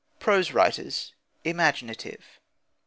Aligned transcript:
PROSE 0.19 0.51
WRITERS: 0.51 1.13
IMAGINATIVE. 1.43 2.39